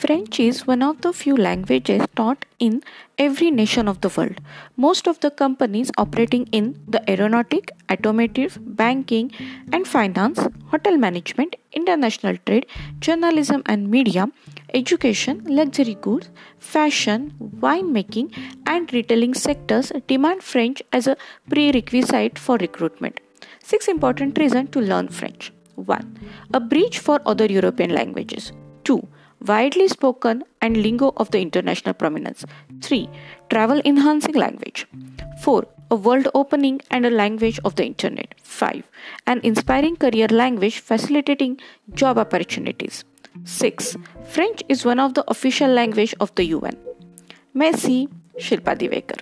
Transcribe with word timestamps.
French 0.00 0.38
is 0.40 0.66
one 0.66 0.82
of 0.82 1.00
the 1.00 1.10
few 1.10 1.34
languages 1.34 2.02
taught 2.16 2.44
in 2.58 2.82
every 3.16 3.50
nation 3.50 3.88
of 3.88 4.02
the 4.02 4.10
world. 4.16 4.40
Most 4.76 5.06
of 5.06 5.20
the 5.20 5.30
companies 5.30 5.90
operating 5.96 6.44
in 6.58 6.66
the 6.86 7.00
aeronautic, 7.10 7.70
automotive, 7.90 8.58
banking 8.82 9.32
and 9.72 9.88
finance, 9.88 10.38
hotel 10.66 10.98
management, 10.98 11.56
international 11.72 12.36
trade, 12.44 12.66
journalism 13.00 13.62
and 13.64 13.90
media, 13.90 14.28
education, 14.74 15.42
luxury 15.46 15.96
goods, 16.02 16.28
fashion, 16.58 17.32
winemaking 17.64 18.30
and 18.66 18.92
retailing 18.92 19.32
sectors 19.32 19.92
demand 20.06 20.42
French 20.42 20.82
as 20.92 21.06
a 21.06 21.16
prerequisite 21.48 22.38
for 22.38 22.58
recruitment. 22.58 23.18
Six 23.62 23.88
important 23.88 24.36
reasons 24.36 24.70
to 24.72 24.80
learn 24.80 25.08
French. 25.08 25.52
1. 25.76 26.18
A 26.52 26.60
bridge 26.60 26.98
for 26.98 27.20
other 27.24 27.46
European 27.46 27.94
languages. 27.94 28.52
2 28.84 29.06
widely 29.46 29.88
spoken 29.88 30.44
and 30.60 30.76
lingo 30.76 31.12
of 31.16 31.30
the 31.30 31.40
international 31.40 31.94
prominence. 31.94 32.44
3. 32.80 33.08
Travel 33.50 33.80
enhancing 33.84 34.34
language. 34.34 34.86
4. 35.42 35.66
A 35.90 35.96
world 35.96 36.28
opening 36.34 36.80
and 36.90 37.06
a 37.06 37.10
language 37.10 37.60
of 37.64 37.76
the 37.76 37.84
internet. 37.84 38.34
5. 38.42 38.82
An 39.26 39.40
inspiring 39.42 39.96
career 39.96 40.28
language 40.28 40.80
facilitating 40.80 41.60
job 41.94 42.18
opportunities. 42.18 43.04
6. 43.44 43.96
French 44.24 44.62
is 44.68 44.84
one 44.84 44.98
of 44.98 45.14
the 45.14 45.24
official 45.28 45.68
language 45.68 46.14
of 46.20 46.34
the 46.34 46.44
UN. 46.46 46.76
Messi 47.54 48.08
Shilpa 48.38 48.76
Divekar. 48.76 49.20